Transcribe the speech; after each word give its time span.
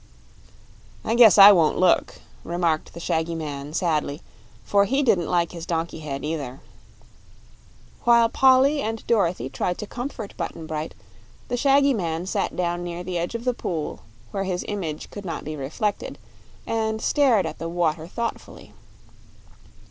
"I 1.05 1.13
guess 1.13 1.37
I 1.37 1.51
won't 1.51 1.77
look," 1.77 2.15
remarked 2.43 2.93
the 2.95 2.99
shaggy 2.99 3.35
man, 3.35 3.71
sadly, 3.71 4.23
for 4.63 4.85
he 4.85 5.03
didn't 5.03 5.29
like 5.29 5.51
his 5.51 5.67
donkey 5.67 5.99
head, 5.99 6.25
either. 6.25 6.59
While 8.05 8.27
Polly 8.27 8.81
and 8.81 9.05
Dorothy 9.05 9.47
tried 9.47 9.77
to 9.77 9.85
comfort 9.85 10.35
Button 10.37 10.65
Bright, 10.65 10.95
the 11.49 11.55
shaggy 11.55 11.93
man 11.93 12.25
sat 12.25 12.55
down 12.55 12.83
near 12.83 13.03
the 13.03 13.19
edge 13.19 13.35
of 13.35 13.45
the 13.45 13.53
pool, 13.53 13.99
where 14.31 14.45
his 14.45 14.65
image 14.67 15.11
could 15.11 15.23
not 15.23 15.43
be 15.43 15.55
reflected, 15.55 16.17
and 16.65 16.99
stared 16.99 17.45
at 17.45 17.59
the 17.59 17.69
water 17.69 18.07
thoughtfully. 18.07 18.73